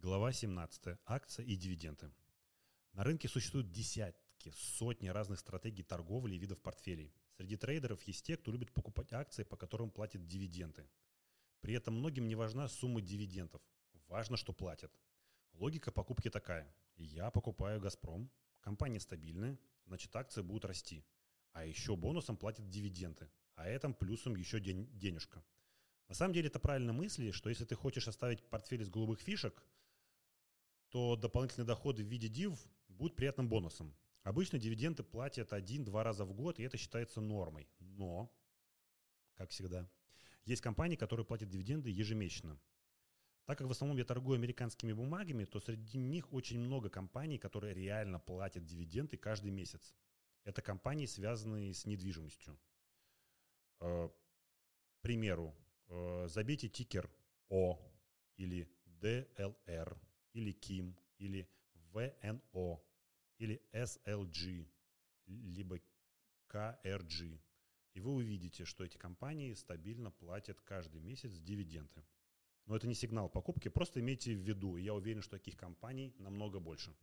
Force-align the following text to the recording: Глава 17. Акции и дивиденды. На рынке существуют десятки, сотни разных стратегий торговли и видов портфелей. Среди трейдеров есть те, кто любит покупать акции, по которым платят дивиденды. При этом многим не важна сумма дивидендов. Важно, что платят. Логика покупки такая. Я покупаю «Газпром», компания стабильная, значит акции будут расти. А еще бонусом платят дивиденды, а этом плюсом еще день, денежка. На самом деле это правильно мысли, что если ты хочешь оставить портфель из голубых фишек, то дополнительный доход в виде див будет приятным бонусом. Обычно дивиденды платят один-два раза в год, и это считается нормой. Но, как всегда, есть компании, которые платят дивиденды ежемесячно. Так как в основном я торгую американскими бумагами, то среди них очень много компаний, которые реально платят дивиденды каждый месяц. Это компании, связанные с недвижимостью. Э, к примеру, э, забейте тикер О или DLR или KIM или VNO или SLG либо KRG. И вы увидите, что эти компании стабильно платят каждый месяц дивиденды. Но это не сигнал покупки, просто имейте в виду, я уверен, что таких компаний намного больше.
Глава 0.00 0.30
17. 0.32 0.96
Акции 1.06 1.44
и 1.44 1.56
дивиденды. 1.56 2.12
На 2.92 3.02
рынке 3.02 3.26
существуют 3.26 3.72
десятки, 3.72 4.52
сотни 4.56 5.08
разных 5.08 5.40
стратегий 5.40 5.82
торговли 5.82 6.36
и 6.36 6.38
видов 6.38 6.60
портфелей. 6.60 7.12
Среди 7.36 7.56
трейдеров 7.56 8.00
есть 8.02 8.24
те, 8.24 8.36
кто 8.36 8.52
любит 8.52 8.72
покупать 8.72 9.12
акции, 9.12 9.42
по 9.42 9.56
которым 9.56 9.90
платят 9.90 10.24
дивиденды. 10.24 10.88
При 11.60 11.74
этом 11.74 11.94
многим 11.94 12.28
не 12.28 12.36
важна 12.36 12.68
сумма 12.68 13.00
дивидендов. 13.00 13.60
Важно, 14.06 14.36
что 14.36 14.52
платят. 14.52 14.92
Логика 15.54 15.90
покупки 15.90 16.30
такая. 16.30 16.72
Я 16.96 17.32
покупаю 17.32 17.80
«Газпром», 17.80 18.30
компания 18.60 19.00
стабильная, 19.00 19.58
значит 19.86 20.14
акции 20.14 20.42
будут 20.42 20.64
расти. 20.64 21.04
А 21.50 21.64
еще 21.64 21.96
бонусом 21.96 22.36
платят 22.36 22.68
дивиденды, 22.70 23.28
а 23.56 23.66
этом 23.66 23.94
плюсом 23.94 24.36
еще 24.36 24.60
день, 24.60 24.88
денежка. 24.96 25.42
На 26.06 26.14
самом 26.14 26.34
деле 26.34 26.46
это 26.46 26.60
правильно 26.60 26.92
мысли, 26.92 27.32
что 27.32 27.48
если 27.48 27.64
ты 27.64 27.74
хочешь 27.74 28.06
оставить 28.06 28.44
портфель 28.48 28.82
из 28.82 28.90
голубых 28.90 29.20
фишек, 29.20 29.60
то 30.90 31.16
дополнительный 31.16 31.66
доход 31.66 31.98
в 31.98 32.02
виде 32.02 32.28
див 32.28 32.58
будет 32.88 33.16
приятным 33.16 33.48
бонусом. 33.48 33.94
Обычно 34.22 34.58
дивиденды 34.58 35.02
платят 35.02 35.52
один-два 35.52 36.04
раза 36.04 36.24
в 36.24 36.32
год, 36.34 36.58
и 36.58 36.62
это 36.62 36.76
считается 36.76 37.20
нормой. 37.20 37.68
Но, 37.78 38.30
как 39.34 39.50
всегда, 39.50 39.88
есть 40.44 40.62
компании, 40.62 40.96
которые 40.96 41.24
платят 41.24 41.48
дивиденды 41.48 41.90
ежемесячно. 41.90 42.58
Так 43.46 43.58
как 43.58 43.66
в 43.66 43.70
основном 43.70 43.96
я 43.96 44.04
торгую 44.04 44.36
американскими 44.36 44.92
бумагами, 44.92 45.44
то 45.44 45.60
среди 45.60 45.96
них 45.96 46.32
очень 46.32 46.58
много 46.58 46.90
компаний, 46.90 47.38
которые 47.38 47.72
реально 47.72 48.18
платят 48.18 48.66
дивиденды 48.66 49.16
каждый 49.16 49.50
месяц. 49.50 49.94
Это 50.44 50.60
компании, 50.60 51.06
связанные 51.06 51.72
с 51.72 51.86
недвижимостью. 51.86 52.58
Э, 53.80 54.08
к 54.08 55.00
примеру, 55.00 55.54
э, 55.88 56.26
забейте 56.28 56.68
тикер 56.68 57.10
О 57.48 57.80
или 58.36 58.68
DLR 58.86 59.96
или 60.38 60.52
KIM 60.52 60.94
или 61.18 61.48
VNO 61.92 62.80
или 63.38 63.60
SLG 63.72 64.66
либо 65.26 65.80
KRG. 66.48 67.40
И 67.94 68.00
вы 68.00 68.12
увидите, 68.12 68.64
что 68.64 68.84
эти 68.84 68.96
компании 68.96 69.52
стабильно 69.54 70.10
платят 70.10 70.60
каждый 70.60 71.00
месяц 71.00 71.32
дивиденды. 71.40 72.04
Но 72.66 72.76
это 72.76 72.86
не 72.86 72.94
сигнал 72.94 73.28
покупки, 73.28 73.68
просто 73.68 74.00
имейте 74.00 74.34
в 74.34 74.40
виду, 74.40 74.76
я 74.76 74.94
уверен, 74.94 75.22
что 75.22 75.38
таких 75.38 75.56
компаний 75.56 76.14
намного 76.18 76.60
больше. 76.60 76.94